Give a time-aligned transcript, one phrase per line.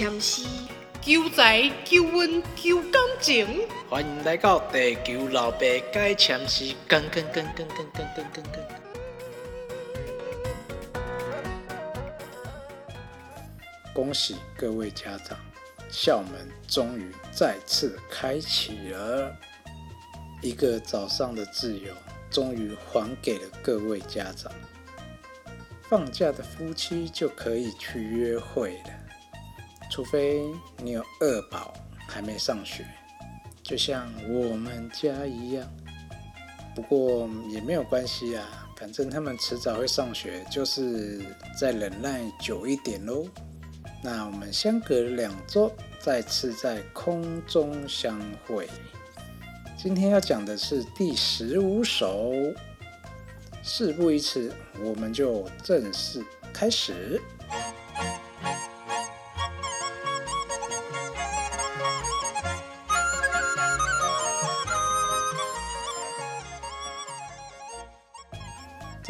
[0.00, 0.46] 签诗，
[1.02, 3.68] 求财、求运、求感情。
[3.86, 5.58] 欢迎来到地球老爸
[5.92, 8.66] 解签诗，跟跟跟跟跟跟跟跟跟。
[13.92, 15.38] 恭喜各位家长，
[15.90, 19.30] 校门终于再次开启了，
[20.40, 21.92] 一个早上的自由
[22.30, 24.50] 终于还给了各位家长。
[25.82, 28.99] 放假的夫妻就可以去约会了，
[29.90, 30.40] 除非
[30.78, 31.74] 你有二宝
[32.06, 32.86] 还没上学，
[33.62, 35.68] 就像我们家一样。
[36.74, 41.20] 不过也没有关系啊，反正他们迟早会上学，就是
[41.58, 43.26] 再忍耐久一点喽。
[44.02, 48.68] 那我们相隔两周再次在空中相会。
[49.76, 52.32] 今天要讲的是第十五首。
[53.62, 54.50] 事不宜迟，
[54.82, 57.20] 我们就正式开始。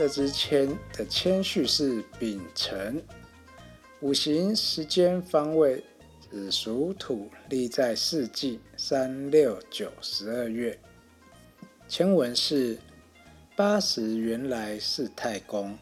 [0.00, 3.04] 这支签的签序是丙辰，
[4.00, 5.84] 五行、时间、方位
[6.18, 10.78] 子属土，立在四季三六九十二月。
[11.86, 12.78] 签文是。
[13.54, 15.76] 八十原来是太公，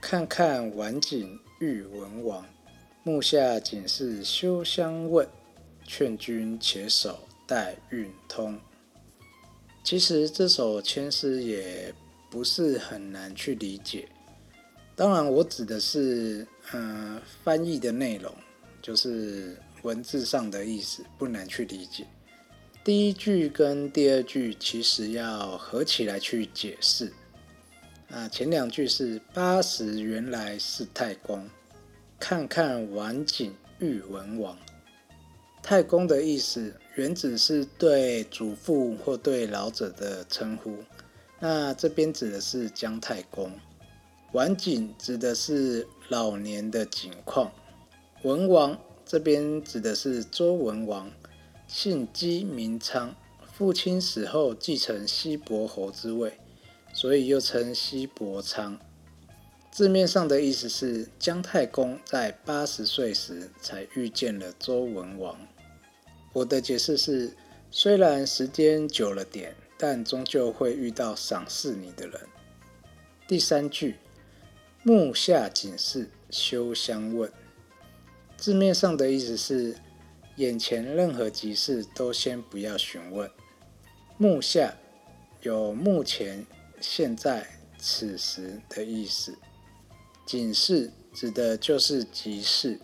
[0.00, 2.42] 看看晚景遇文王，
[3.02, 5.28] 目下仅是休相问，
[5.84, 8.58] 劝君且守待运通。
[9.84, 11.94] 其实这首签诗也
[12.30, 14.08] 不是很难去理解，
[14.94, 18.32] 当然我指的是嗯翻译的内容，
[18.80, 22.06] 就是文字上的意思不难去理解。
[22.84, 27.12] 第一句跟第二句其实要合起来去解释。
[28.10, 31.48] 啊，前两句是八十原来是太公，
[32.18, 34.56] 看看晚景遇文王。
[35.62, 40.78] 太公的意思原指是对祖父或对老者的称呼，
[41.40, 43.50] 那这边指的是姜太公。
[44.32, 47.50] 晚景指的是老年的景况。
[48.22, 51.10] 文王这边指的是周文王。
[51.66, 53.14] 姓姬名昌，
[53.52, 56.38] 父亲死后继承西伯侯之位，
[56.92, 58.78] 所以又称西伯昌。
[59.70, 65.38] 字面上的意思是姜太公在八十岁时才遇见了周文王。
[66.32, 67.36] 我的解释是，
[67.70, 72.20] 虽然时间久了点，但终究会遇到赏识你的人。
[73.26, 73.96] 第三句，
[74.82, 77.32] 目下警示休相问，
[78.36, 79.78] 字面上的意思是。
[80.36, 83.30] 眼前任何急事都先不要询问。
[84.16, 84.74] 目下
[85.42, 86.46] 有目前、
[86.80, 89.36] 现在、此时的意思。
[90.24, 92.80] 警示指的就是急事。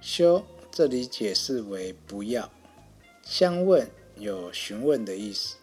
[0.00, 2.50] 休这里解释为不要。
[3.22, 5.54] 相问有询问的意思。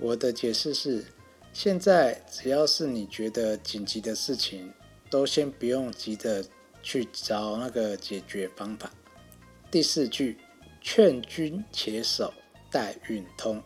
[0.00, 1.04] 我的解释是：
[1.52, 4.72] 现在只要是你觉得紧急的事情，
[5.10, 6.44] 都先不用急着
[6.82, 8.90] 去找那个解决方法。
[9.70, 10.38] 第四句。
[10.80, 12.32] 劝君且守，
[12.70, 13.60] 待运通。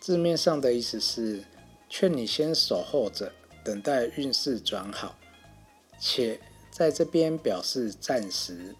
[0.00, 1.44] 字面上的意思是
[1.88, 3.32] 劝你先守候着，
[3.64, 5.16] 等待运势转好。
[6.00, 6.40] 且
[6.70, 8.74] 在这边表示暂时。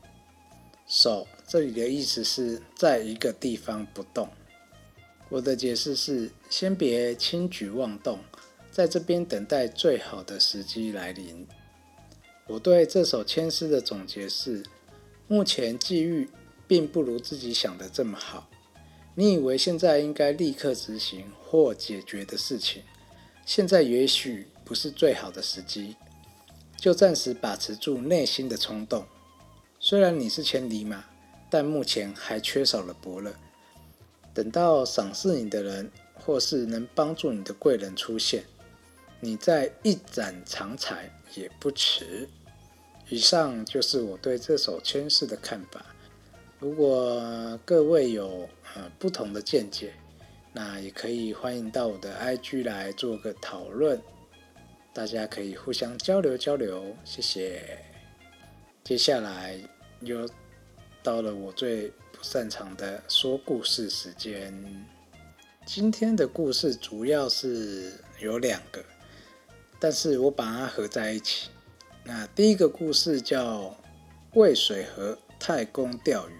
[0.86, 4.28] 守这里的意思是在一个地方不动。
[5.32, 8.18] 我的解释是先别轻举妄动，
[8.70, 11.46] 在这边等待最好的时机来临。
[12.46, 14.62] 我对这首千诗的总结是：
[15.26, 16.28] 目前际遇。
[16.68, 18.48] 并不如自己想的这么好。
[19.14, 22.82] 你以为现在应该立刻执行或解决的事情，
[23.44, 25.96] 现在也许不是最好的时机，
[26.78, 29.04] 就暂时把持住内心的冲动。
[29.78, 31.04] 虽然你是千里马，
[31.50, 33.34] 但目前还缺少了伯乐。
[34.34, 38.44] 等到赏识你的人，或是能帮助你的贵人出现，
[39.20, 42.28] 你再一展长才也不迟。
[43.08, 45.84] 以上就是我对这首签诗的看法。
[46.58, 49.92] 如果各位有呃不同的见解，
[50.52, 54.00] 那也可以欢迎到我的 IG 来做个讨论，
[54.94, 57.78] 大家可以互相交流交流，谢谢。
[58.84, 59.58] 接下来
[60.00, 60.28] 有
[61.02, 64.54] 到了我最不擅长的说故事时间。
[65.66, 68.84] 今天的故事主要是有两个，
[69.80, 71.50] 但是我把它合在一起。
[72.04, 73.76] 那第一个故事叫
[74.34, 76.32] 渭水河太公钓鱼。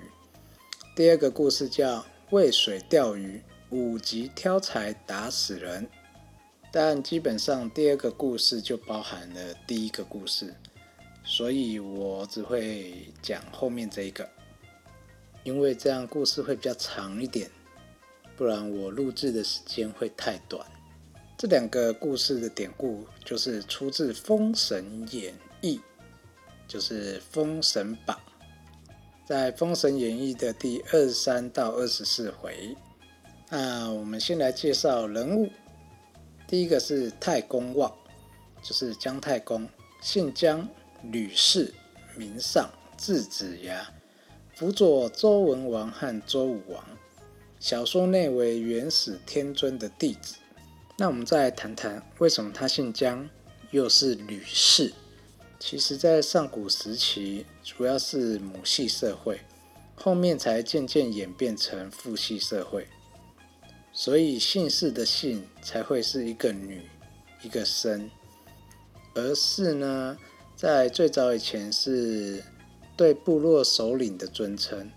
[0.95, 5.89] 第二个故事叫渭水钓鱼，五级挑柴打死人。
[6.71, 10.55] 但基本上第二个故事就包含了第一个故事，
[11.25, 14.29] 所以我只会讲后面这一个。
[15.45, 17.51] 因为这样故事会比较长一点，
[18.37, 20.65] 不然我录制的时间会太短。
[21.37, 25.77] 这两个故事的典故就是出自《封神演义》，
[26.69, 28.17] 就是《封神榜》。
[29.27, 32.77] 在《封神演义》的第二十三到二十四回，
[33.49, 35.51] 那我们先来介绍人物。
[36.47, 37.93] 第一个是太公望，
[38.63, 39.67] 就是姜太公，
[40.01, 40.69] 姓姜，
[41.05, 41.73] 吕氏，
[42.15, 43.91] 名尚，字子牙，
[44.55, 46.85] 辅佐周文王和周武王。
[47.59, 50.35] 小说内为元始天尊的弟子。
[50.99, 53.29] 那我们再来谈谈，为什么他姓姜，
[53.71, 54.93] 又是吕氏？
[55.59, 59.41] 其实，在上古时期，主要是母系社会，
[59.95, 62.87] 后面才渐渐演变成父系社会。
[63.93, 66.83] 所以姓氏的姓才会是一个女，
[67.43, 68.11] 一个生，
[69.15, 70.19] 而氏呢，
[70.57, 72.43] 在最早以前是
[73.03, 74.89] 对部落首领的尊称，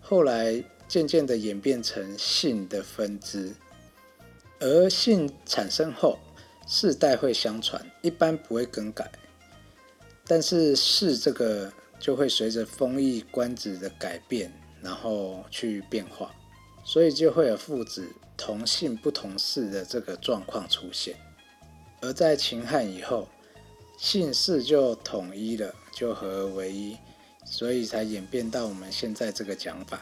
[0.00, 3.54] 后来渐渐的演变成姓的分支。
[4.58, 6.18] 而姓产生后，
[6.66, 9.08] 世代会相传，一般不会更改，
[10.26, 16.34] 但是氏这个就会随着封邑官职的改变，然后去变化，
[16.84, 18.08] 所以就会有父子。
[18.36, 21.14] 同姓不同氏的这个状况出现，
[22.00, 23.28] 而在秦汉以后，
[23.96, 26.96] 姓氏就统一了，就合而为一，
[27.44, 30.00] 所以才演变到我们现在这个讲法。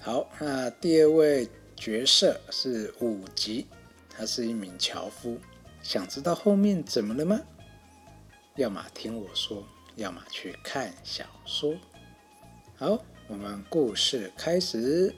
[0.00, 3.66] 好，那第二位角色是武吉，
[4.10, 5.38] 他是一名樵夫。
[5.82, 7.40] 想知道后面怎么了吗？
[8.56, 9.64] 要么听我说，
[9.96, 11.74] 要么去看小说。
[12.76, 15.14] 好，我们故事开始。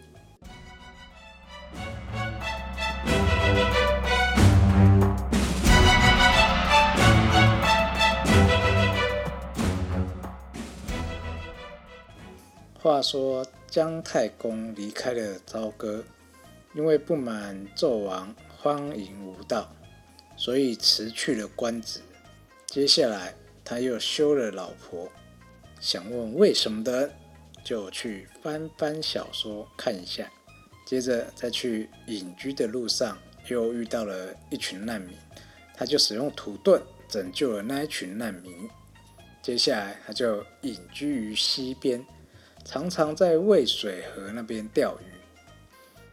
[12.85, 16.05] 话说姜太公离开了朝歌，
[16.75, 19.75] 因为不满纣王荒淫无道，
[20.37, 22.03] 所以辞去了官职。
[22.67, 23.35] 接下来
[23.65, 25.11] 他又休了老婆，
[25.81, 27.11] 想问为什么的，
[27.65, 30.31] 就去翻翻小说看一下。
[30.85, 33.17] 接着再去隐居的路上，
[33.49, 35.17] 又遇到了一群难民，
[35.75, 38.69] 他就使用土遁拯救了那一群难民。
[39.41, 42.05] 接下来他就隐居于西边。
[42.65, 45.05] 常常在渭水河那边钓鱼。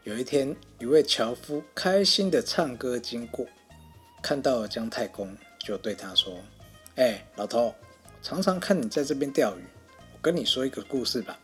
[0.03, 3.45] 有一天，一位樵夫开心的唱歌经过，
[4.21, 6.37] 看到姜太公，就对他说
[6.97, 7.73] ：“哎，老头，
[8.21, 9.63] 常常看你在这边钓鱼，
[10.13, 11.39] 我跟你说一个故事吧。”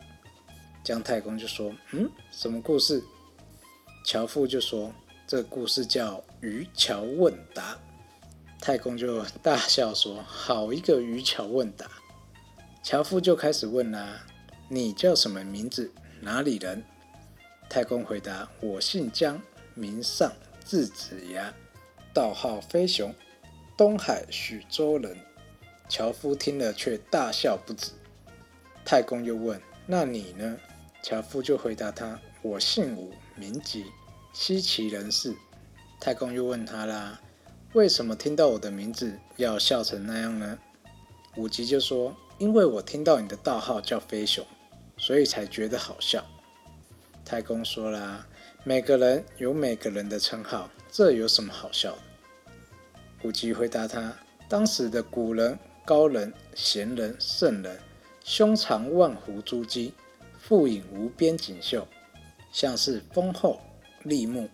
[0.83, 3.01] 姜太公就说：“嗯，什么故事？”
[4.03, 4.93] 樵夫就说
[5.25, 7.77] ：“这故事叫渔樵问答。”
[8.59, 11.89] 太公就大笑说：“好一个渔樵问答！”
[12.83, 14.25] 樵夫就开始问啦。
[14.69, 15.93] 你叫什么名字？
[16.19, 16.83] 哪里人？
[17.69, 19.41] 太公回答：“我姓姜，
[19.73, 20.29] 名尚，
[20.65, 21.53] 字子牙，
[22.13, 23.15] 道号飞熊，
[23.77, 25.15] 东海许州人。”
[25.87, 27.91] 樵夫听了却大笑不止。
[28.83, 30.57] 太公又问：“那你呢？”
[31.01, 33.85] 樵夫就回答他：“我姓武，名吉，
[34.33, 35.33] 西岐人士。”
[35.97, 37.21] 太公又问他啦
[37.71, 40.59] ：“为什么听到我的名字要笑成那样呢？”
[41.37, 44.45] 武吉就说：“因为我听到你的道号叫飞熊。”
[44.97, 46.25] 所以才觉得好笑。
[47.23, 48.25] 太公说啦
[48.63, 52.01] ：“每个人有每个人的称号，这有什么好笑的？”
[53.23, 54.15] 武吉回答他
[54.47, 57.79] ：“当时的古人、高人、贤人、圣人，
[58.23, 59.91] 胸藏万斛珠玑，
[60.39, 61.87] 腹隐无边锦绣，
[62.51, 63.59] 像是丰厚、
[64.03, 64.49] 立木、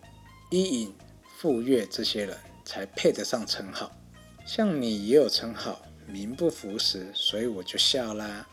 [0.50, 0.94] 伊尹、
[1.36, 3.92] 傅说这些人才配得上称号。
[4.44, 8.48] 像你也有称号，名不符实，所以我就笑啦。”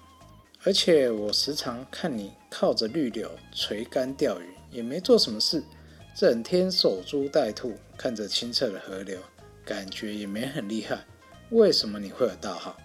[0.63, 5.63] 而且我时常看你靠着绿柳垂竿钓鱼，也没做什么事，
[6.15, 9.17] 整天守株待兔，看着清澈的河流，
[9.65, 10.99] 感觉也没很厉害。
[11.49, 12.77] 为什么你会有道号？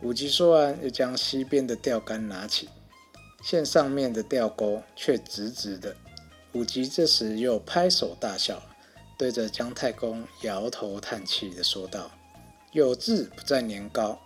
[0.00, 2.70] 武吉说完，又将西边的钓竿拿起，
[3.42, 5.94] 线上面的钓钩却直直的。
[6.52, 8.62] 武吉这时又拍手大笑，
[9.18, 12.10] 对着姜太公摇头叹气的说道
[12.72, 14.18] ：“有志不在年高，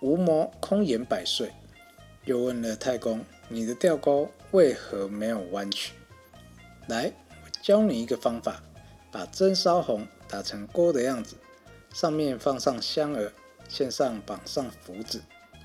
[0.00, 1.52] 无谋空言百岁。”
[2.24, 5.94] 又问了太公：“你的钓钩为何没有弯曲？”
[6.88, 8.62] 来，我教你一个方法：
[9.10, 11.36] 把针烧红，打成钩的样子，
[11.92, 13.30] 上面放上香饵，
[13.68, 15.22] 线上绑上浮子，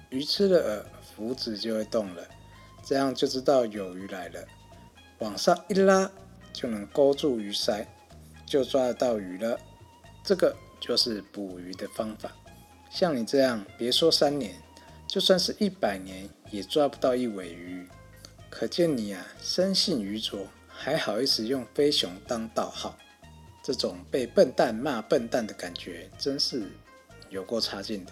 [0.09, 0.85] 鱼吃了饵，
[1.15, 2.23] 浮子就会动了，
[2.85, 4.39] 这样就知道有鱼来了。
[5.19, 6.11] 往上一拉，
[6.53, 7.85] 就能勾住鱼鳃，
[8.45, 9.59] 就抓得到鱼了。
[10.23, 12.31] 这个就是捕鱼的方法。
[12.89, 14.55] 像你这样，别说三年。
[15.07, 17.87] 就算是一百年也抓不到一尾鱼，
[18.49, 22.97] 可见你啊，生性愚拙，还好意思用飞熊当道号，
[23.63, 26.67] 这种被笨蛋骂笨蛋的感觉，真是
[27.29, 28.11] 有够差劲的。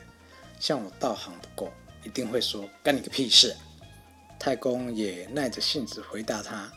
[0.59, 1.71] 像我道行不够，
[2.03, 3.55] 一定会说干你个屁事。
[4.39, 6.71] 太公也耐着性子回答他：“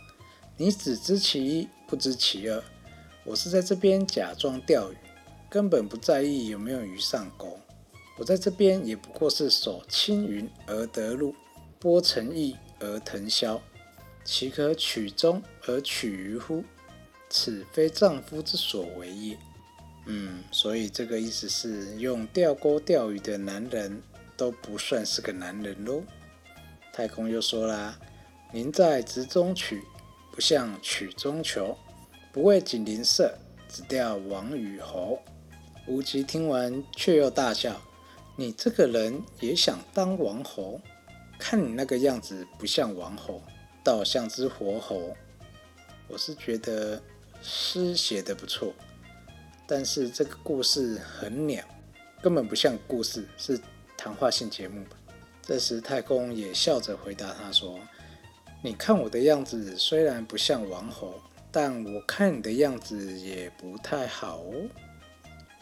[0.57, 2.63] 你只知其一，不知其二。
[3.25, 4.97] 我是在这边假装钓鱼，
[5.51, 7.59] 根本不在意有没有鱼上钩。
[8.17, 11.35] 我在这边也不过是守青云而得路，
[11.79, 13.61] 播诚意而腾霄，
[14.25, 16.65] 岂可取中而取鱼乎？
[17.29, 19.37] 此非丈夫之所为也。”
[20.07, 24.01] 嗯，所以这个意思是用钓钩钓鱼的男人
[24.37, 26.03] 都不算是个男人喽。
[26.93, 27.99] 太公又说啦
[28.55, 29.83] ：“您在直中取，
[30.31, 31.77] 不像曲中求，
[32.33, 33.37] 不为锦鳞色，
[33.69, 35.19] 只钓王与侯。”
[35.89, 37.81] 无极听完却又大笑
[38.37, 40.81] ：“你这个人也想当王侯？
[41.39, 43.43] 看你那个样子不像王侯，
[43.83, 45.17] 倒像只活猴。”
[46.09, 47.03] 我是觉得
[47.43, 48.73] 诗写的不错。
[49.67, 51.65] 但是这个故事很鸟，
[52.23, 53.59] 根本不像故事，是
[53.97, 54.97] 谈话性节目吧？
[55.43, 57.79] 这时太公也笑着回答他说
[58.63, 61.15] ：“你看我的样子虽然不像王侯，
[61.51, 64.69] 但我看你的样子也不太好哦。”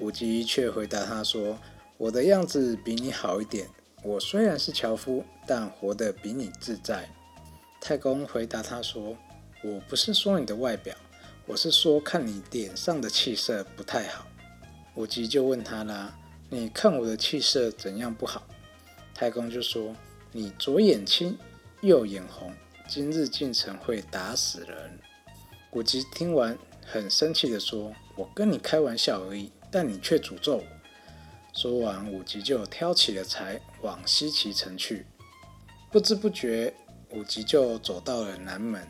[0.01, 1.59] 武吉却回答他说
[1.97, 3.69] ：“我的样子比你好一点，
[4.03, 7.09] 我虽然是樵夫，但活得比你自在。”
[7.81, 9.17] 太公回答他说
[9.63, 10.95] ：“我不是说你的外表。”
[11.47, 14.27] 我是说，看你脸上的气色不太好。
[14.95, 18.47] 武吉就问他啦：“你看我的气色怎样不好？”
[19.15, 19.95] 太公就说
[20.33, 21.39] ：“你左眼青，
[21.83, 22.53] 右眼红，
[22.89, 24.99] 今日进城会打死人。”
[25.73, 30.65] 武吉听完很生气的说：“我跟你开玩笑而已，但你却诅咒我。”
[31.55, 35.07] 说完，武吉就挑起了柴往西岐城去。
[35.93, 36.75] 不知不觉，
[37.11, 38.87] 武吉就走到了南门。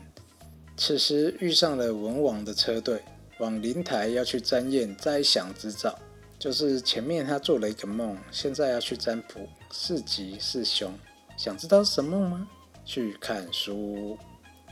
[0.75, 3.03] 此时遇上了文王的车队，
[3.37, 5.97] 往灵台要去占验灾祥之兆。
[6.39, 10.91] 就是前面他做了一个梦，现在要去占卜是吉是凶。
[11.37, 12.47] 想知道什么梦吗？
[12.83, 14.17] 去看书。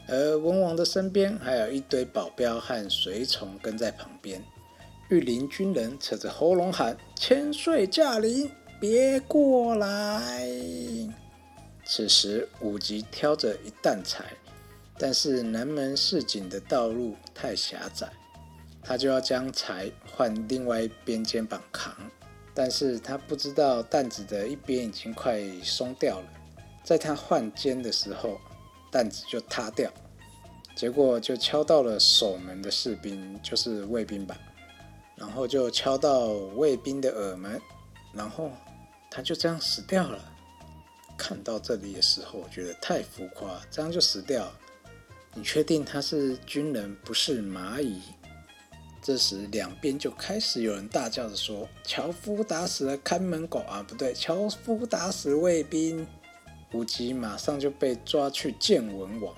[0.07, 4.43] 而文王的身边还有一堆保镖和随从跟在旁边。
[5.09, 10.47] 御林军人扯着喉咙喊：“千岁驾临，别过来！”
[11.85, 14.25] 此时武吉挑着一担柴。
[14.97, 18.07] 但是南门市井的道路太狭窄，
[18.83, 21.95] 他就要将柴换另外一边肩膀扛。
[22.53, 26.27] 但是他不知道担子的一边已经快松掉了，
[26.83, 28.39] 在他换肩的时候，
[28.91, 29.91] 担子就塌掉，
[30.75, 34.37] 结果就敲到了守门的士兵，就是卫兵吧，
[35.15, 37.61] 然后就敲到卫兵的耳门，
[38.13, 38.51] 然后
[39.09, 40.19] 他就这样死掉了。
[41.17, 44.51] 看到这里的时候，我觉得太浮夸，这样就死掉。
[45.35, 48.01] 你确定他是军人，不是蚂蚁？
[49.01, 53.83] 这时，两边就开始有人大叫着说：“樵夫打死了看门狗啊！
[53.85, 56.07] 不对，樵夫打死卫兵。”
[56.71, 59.35] 武吉马上就被抓去见文王。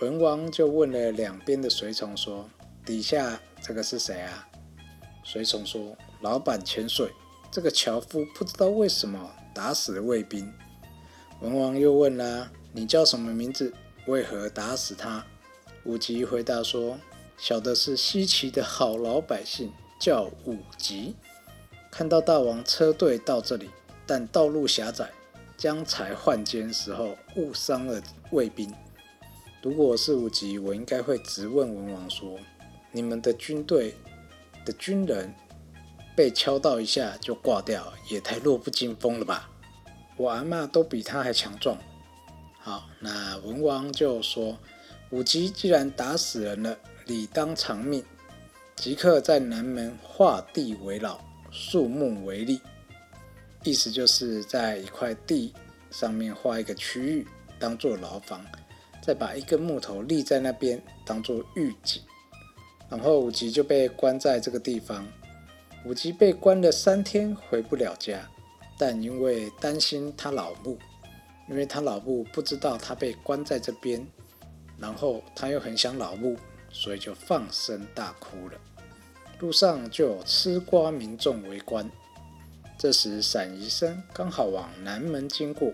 [0.00, 2.48] 文王就问了两边的随从说
[2.84, 4.47] ：“底下这个是谁啊？”
[5.30, 7.12] 随从说：“老板千岁，
[7.50, 10.50] 这个樵夫不知道为什么打死了卫兵。”
[11.42, 13.74] 文王又问啦：“你叫什么名字？”
[14.08, 15.26] 为何打死他？
[15.84, 16.98] 武吉回答说
[17.36, 19.70] ：“小的是西岐的好老百姓，
[20.00, 21.14] 叫武吉。
[21.90, 23.68] 看到大王车队到这里，
[24.06, 25.10] 但道路狭窄，
[25.58, 28.72] 将才换肩时候误伤了卫兵。
[29.60, 32.38] 如果是武吉，我应该会直问文王说：
[32.92, 33.94] 你们的军队
[34.68, 35.34] 的军人
[36.14, 39.48] 被敲到一下就挂掉，也太弱不禁风了吧？
[40.18, 41.78] 我阿妈都比他还强壮。”
[42.60, 44.58] 好，那文王就说
[45.08, 48.04] ：“武吉既然打死人了，理当偿命，
[48.76, 51.18] 即刻在南门画地为牢，
[51.50, 52.60] 树木为吏。
[53.64, 55.54] 意思就是在一块地
[55.90, 57.26] 上面画一个区域，
[57.58, 58.44] 当做牢房，
[59.00, 62.02] 再把一根木头立在那边，当做狱警。
[62.88, 65.06] 然后武吉就被关在这个地方。
[65.84, 68.28] 武吉被关了三天，回不了家，
[68.78, 70.78] 但因为担心他老母。”
[71.48, 74.06] 因为他老母不知道他被关在这边，
[74.76, 76.36] 然后他又很想老母，
[76.70, 78.60] 所以就放声大哭了。
[79.38, 81.90] 路上就有吃瓜民众围观。
[82.76, 85.72] 这时闪医生刚好往南门经过，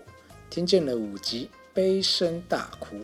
[0.49, 2.95] 听见了武吉悲声大哭。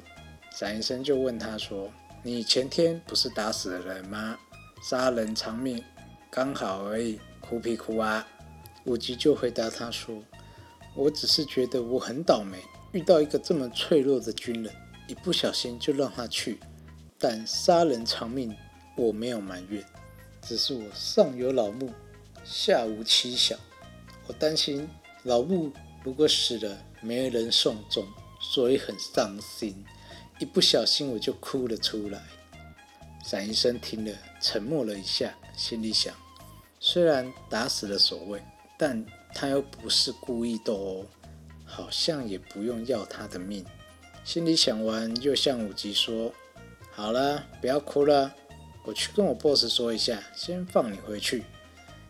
[0.49, 1.91] 闪医生就问他说
[2.23, 4.37] ：“你前天不是打死了人吗？
[4.83, 5.83] 杀人偿命，
[6.29, 8.27] 刚好而已，哭屁哭啊？”
[8.85, 10.21] 武吉就回答他说。
[10.93, 12.59] 我只是觉得我很倒霉，
[12.91, 14.71] 遇到一个这么脆弱的军人，
[15.07, 16.59] 一不小心就让他去。
[17.17, 18.55] 但杀人偿命，
[18.97, 19.83] 我没有埋怨，
[20.41, 21.91] 只是我上有老母，
[22.43, 23.55] 下无妻小，
[24.27, 24.87] 我担心
[25.23, 25.71] 老母
[26.03, 28.05] 如果死了，没人送终，
[28.39, 29.83] 所以很伤心。
[30.41, 32.19] 一不小心我就哭了出来。
[33.23, 36.15] 闪医生听了，沉默了一下，心里想：
[36.79, 38.41] 虽然打死了守卫，
[38.75, 39.05] 但
[39.35, 41.05] 他又不是故意的哦，
[41.63, 43.63] 好像也不用要他的命。
[44.23, 46.33] 心里想完，又向武吉说
[46.91, 48.33] ：“好了，不要哭了，
[48.83, 51.43] 我去跟我 boss 说一下，先放你回去，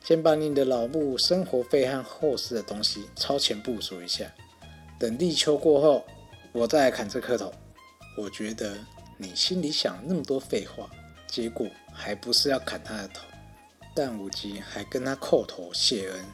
[0.01, 4.31] 先把你的老木生活费和后事的东西超前部署一下。
[4.97, 6.05] 等立秋过后，
[6.53, 7.51] 我再来砍这颗头。
[8.17, 8.77] 我觉得
[9.17, 10.89] 你心里想那么多废话。”
[11.27, 13.23] 结果还不是要砍他的头，
[13.95, 16.25] 但武吉还跟他叩头谢恩，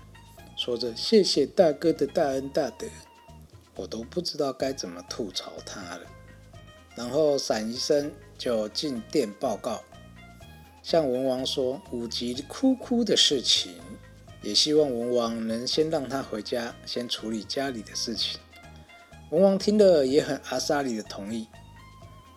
[0.56, 2.88] 说着谢谢大哥的大恩大德，
[3.76, 6.02] 我都不知道该怎么吐槽他了。
[6.96, 9.84] 然后闪医生就进店报告，
[10.82, 13.76] 向文王说武吉哭哭的事情，
[14.42, 18.40] 也希望文王能先让他回家，先处理家里的事情。
[19.30, 21.48] 文王听了也很阿萨里的同意。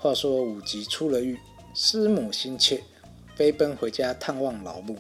[0.02, 1.38] 话说武吉出了狱
[1.75, 2.83] 师母心切
[3.37, 4.97] 飞奔回家探望老木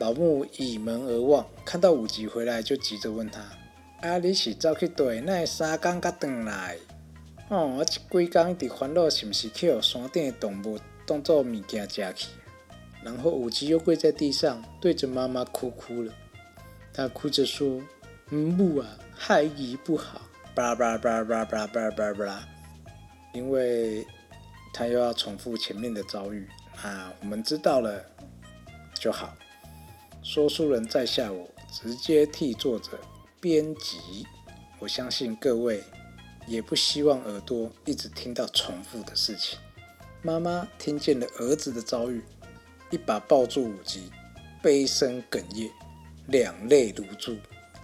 [0.00, 3.40] 老木倚门而望看到武吉回来就急着问他
[4.00, 6.76] 啊你是走去对那三更才回来？
[7.48, 12.26] 哦我这几天伫烦恼是不是去山顶的动物当做物件食去？
[13.04, 16.12] 然后武吉又跪在地上对着妈妈哭哭了。
[16.92, 17.80] 他哭着说
[18.28, 20.22] 母啊害姨不好。
[20.56, 22.48] 叭叭叭叭叭叭叭叭。
[23.32, 24.06] 因为。”
[24.70, 26.46] 他又要重复前面的遭遇
[26.82, 27.12] 啊！
[27.20, 28.04] 我们知道了
[28.94, 29.34] 就好。
[30.22, 33.00] 说书人在下，我直接替作者
[33.40, 34.26] 编辑。
[34.78, 35.82] 我相信各位
[36.46, 39.58] 也不希望耳朵一直听到重复的事情。
[40.22, 42.22] 妈妈听见了儿子的遭遇，
[42.90, 44.12] 一把抱住武吉，
[44.62, 45.72] 悲声哽咽，
[46.26, 47.36] 两泪如珠，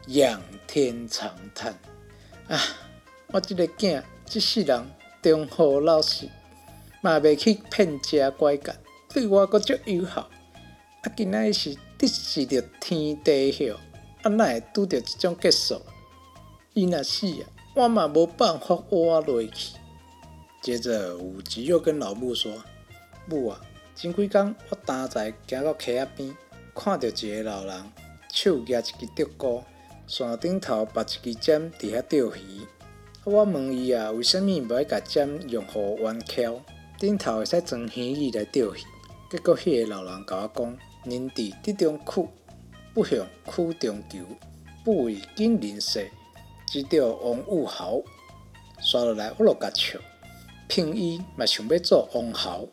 [0.09, 1.73] 仰天长叹：
[2.47, 2.61] 啊！
[3.29, 4.87] 我这个囝，这世人
[5.33, 6.29] 忠厚老师。
[7.01, 8.75] 嘛袂去骗食拐角，
[9.13, 10.23] 对我阁足友好。
[11.03, 13.75] 啊，今仔日是得是着天地晓，
[14.23, 15.83] 啊，哪会拄着即种结束？
[16.73, 19.77] 伊若死啊，我嘛无办法活落去。
[20.63, 22.53] 接着武吉又跟老母说
[23.29, 23.61] ：“母啊，
[23.95, 26.35] 前几工我担在行到溪仔边，
[26.75, 27.85] 看到一个老人
[28.33, 29.63] 手举一支竹篙，
[30.07, 32.67] 山顶头拔一支针伫遐钓鱼。
[33.27, 36.61] 我问伊啊，为虾米无爱甲针用互弯翘？”
[37.01, 38.79] 顶头会使装鱼鱼来钓鱼，
[39.31, 42.29] 结果迄个老人甲我讲：人伫滴中苦，
[42.93, 44.19] 不向苦中求，
[44.85, 46.11] 不为金鳞世，
[46.67, 48.03] 只钓王五豪。
[48.81, 49.99] 刷落来我落甲笑，
[50.69, 52.67] 聘伊嘛想要做王豪，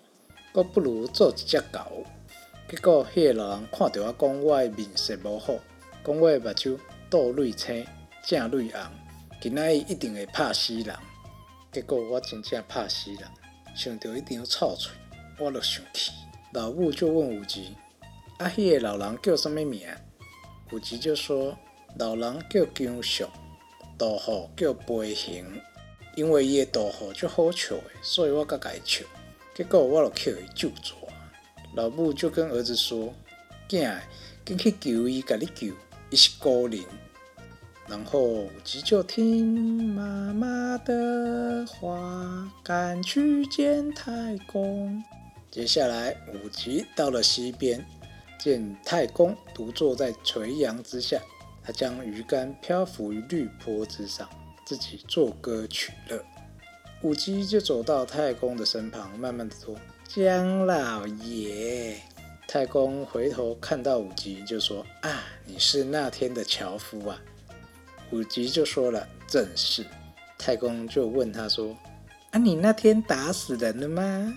[0.51, 2.03] 阁不如做一只狗。
[2.69, 5.53] 结果迄个老人看着我讲我的面色无好，
[6.05, 6.77] 讲我目睭
[7.09, 7.85] 倒泪青，
[8.25, 8.81] 正泪红，
[9.41, 10.95] 今仔日一定会拍死人。
[11.71, 13.27] 结果我真正拍死人。
[13.73, 14.91] 想到一定要臭嘴，
[15.39, 16.11] 我就生气。
[16.53, 17.75] 老母就问武吉
[18.37, 19.87] ：“啊，迄个老人叫什么名？”
[20.71, 21.57] 武吉就说
[21.97, 23.27] ：“老人叫姜尚，
[23.97, 25.59] 大号叫飞行。
[26.15, 29.03] 因为伊的大号足好笑的，所以我甲伊笑。
[29.55, 30.95] 结果我就叫伊救抓。”
[31.73, 33.11] 老母就跟儿子说
[33.67, 33.97] ：“囝，
[34.45, 35.73] 紧去救伊，甲你救，
[36.11, 36.83] 伊是高人。”
[37.87, 45.03] 然后急就听妈妈的话，赶去见太公。
[45.49, 47.85] 接下来武吉到了溪边，
[48.39, 51.21] 见太公独坐在垂杨之下，
[51.61, 54.29] 他将鱼竿漂浮于绿坡之上，
[54.65, 56.23] 自己作歌取乐。
[57.01, 59.75] 武吉就走到太公的身旁，慢慢的说
[60.07, 61.99] ：“姜老爷。”
[62.47, 67.19] 太公回头看到武吉，就说：“啊，你是那天的樵夫啊。”
[68.11, 69.85] 武吉就说了：“正是。”
[70.37, 71.75] 太公就问他说
[72.31, 74.33] ：“啊，你那天打死人了吗？”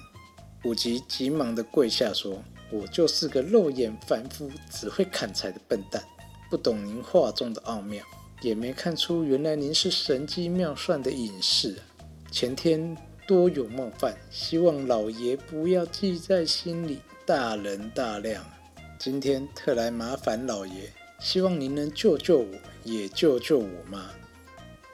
[0.64, 6.02] 武吉急忙的跪下说：“我就是个肉眼凡夫，只会砍柴的笨蛋，
[6.48, 8.02] 不懂您话中的奥妙，
[8.40, 11.76] 也没看出原来您是神机妙算的隐士。
[12.30, 18.44] 前天多有冒犯，希望老爷不要记在心里，大人大量。
[18.98, 24.10] 今天特来麻烦老爷。”希望您能救救我，也救救我妈。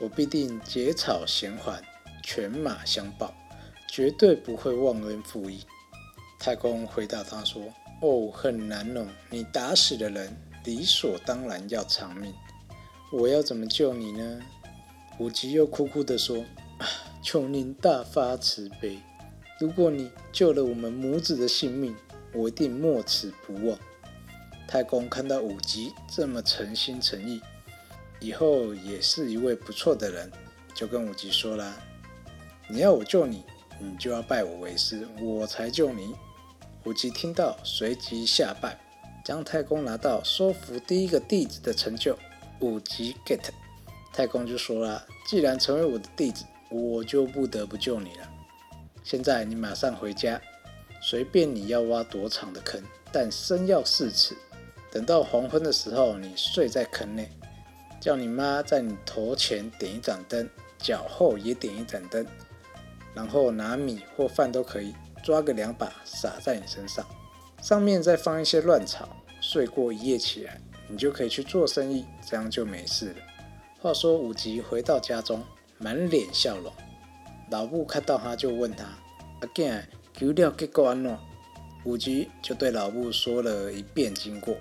[0.00, 1.83] 我必定结草衔环，
[2.22, 3.35] 犬马相报，
[3.88, 5.64] 绝对不会忘恩负义。
[6.38, 7.62] 太公回答他说
[8.00, 12.33] ：“哦，很难哦，你打死的人，理所当然要偿命。
[13.12, 14.40] 我要怎么救你呢？”
[15.18, 16.42] 武吉又哭哭地说
[17.22, 18.98] ：“求您大发慈悲。
[19.61, 21.94] 如果你救了我们母子的性命，
[22.33, 23.78] 我一定没齿不忘。
[24.70, 27.42] 太公看到武吉这么诚心诚意，
[28.20, 30.30] 以后也是一位不错的人，
[30.76, 31.74] 就跟武吉说啦
[32.70, 33.44] ：“你要我救你，
[33.80, 36.14] 你就要拜我为师，我才救你。”
[36.87, 38.78] 武吉听到，随即下拜。
[39.24, 42.16] 姜太公拿到收服第一个弟子的成就，
[42.61, 43.40] 武吉 get。
[44.12, 48.30] 太公就说了：“既然成为我的弟子，我就不得不救你了。”
[49.02, 50.40] 现在你马上回家，
[51.02, 52.80] 随便你要挖多长的坑，
[53.11, 54.37] 但深要四尺。
[54.90, 57.31] 等到黄昏的时候，你睡在坑内，
[58.00, 60.48] 叫你妈在你头前点一盏灯，
[60.79, 62.26] 脚后也点一盏灯，
[63.14, 67.07] 然后拿米或饭都可以，抓个两把撒在你身上，
[67.62, 69.09] 上面再放一些乱草。
[69.42, 73.16] 睡过一夜起来，你就可以去做生意，这样就没事了。
[73.81, 75.42] 话说武吉回到家中，
[75.79, 76.70] 满脸笑容。
[77.50, 78.85] 老布看到他，就问他
[79.40, 81.18] ：“阿囝，求了结果安怎？”
[81.87, 84.55] 武吉就对老布说了一遍经过。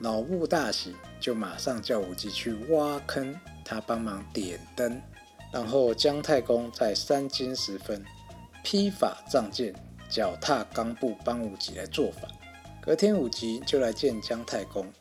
[0.00, 5.00] 老布大喜，就马上叫武吉去挖坑，他帮忙点灯。
[5.52, 8.04] 然后姜太公在三更时分
[8.64, 9.72] 披发仗剑，
[10.08, 12.28] 脚踏钢步，帮武吉来做法。
[12.82, 14.92] 隔天武吉就来见姜太公，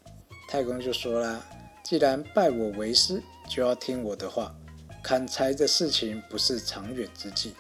[0.47, 1.43] 太公就说啦
[1.84, 4.56] ：“既然拜我为师，就要听我的话。”
[5.03, 7.53] 砍柴的事情不是长远之计，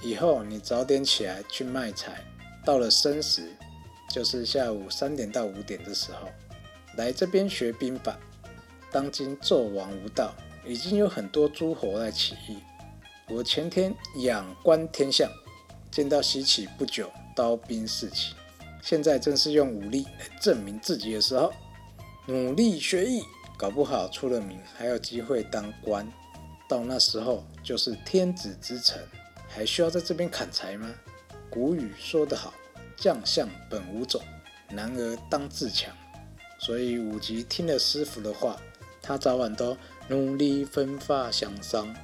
[0.00, 2.24] 以后你早点起来去卖柴，
[2.64, 3.50] 到了申时，
[4.10, 6.28] 就是下午三点到五点的时候，
[6.96, 8.18] 来这边学兵法。
[8.90, 12.58] 当今纣王无道，已经有很多诸侯来起义。
[13.28, 15.30] 我前天仰观天象，
[15.90, 18.34] 见到西岐不久刀兵四起，
[18.82, 21.52] 现在正是用武力来证明自己的时候。
[22.26, 23.22] 努力学艺，
[23.58, 26.06] 搞不好出了名还有机会当官。
[26.68, 29.00] 到那时候就是天子之臣，
[29.48, 30.92] 还需要在这边砍柴吗？
[31.50, 32.54] 古语说得好，
[32.96, 34.20] 将相本无种，
[34.70, 35.94] 男儿当自强。
[36.58, 38.60] 所以武吉听了师傅的话，
[39.02, 39.76] 他早晚都
[40.08, 41.94] 努力奋发向上。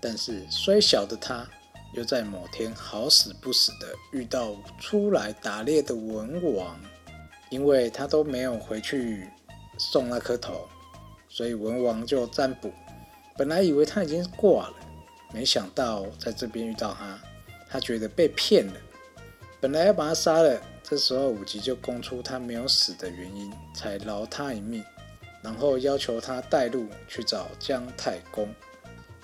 [0.00, 1.48] 但是虽小的他，
[1.94, 6.78] 又在某天好死不死的遇到出来打猎的文王，
[7.50, 9.28] 因为他都没有回去
[9.78, 10.68] 送那颗头，
[11.28, 12.70] 所以文王就占卜。
[13.36, 14.74] 本来以为他已经挂了，
[15.32, 17.18] 没想到在这边遇到他，
[17.70, 18.74] 他觉得被骗了。
[19.60, 24.84] 本来要把他杀了，这时候武吉就供出他没有死的原因，才饶他一命，
[25.42, 28.54] 然后要求他带路去找姜太公。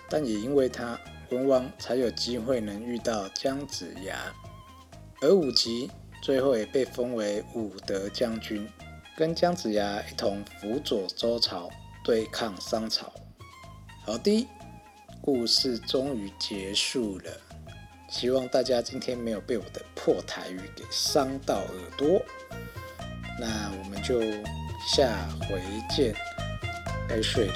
[0.09, 0.99] 但也因为他，
[1.31, 4.35] 文王才有机会能遇到姜子牙，
[5.21, 5.91] 而武吉
[6.23, 8.67] 最后也被封为武德将军，
[9.15, 11.69] 跟姜子牙一同辅佐周朝
[12.03, 13.13] 对抗商朝。
[14.07, 14.49] 好的，
[15.21, 17.31] 故事终于结束了。
[18.11, 22.21] 希望大家今天没有被我的破台语给伤到耳朵。
[23.39, 24.21] 那我们就
[24.95, 26.13] 下回见，
[27.09, 27.55] 该睡了，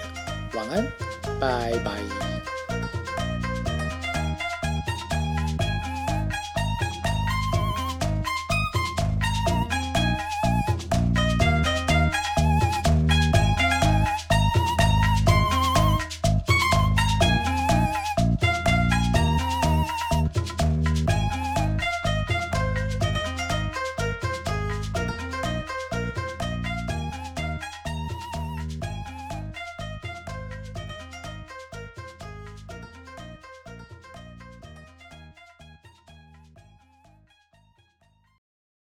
[0.54, 0.86] 晚安，
[1.38, 2.53] 拜拜。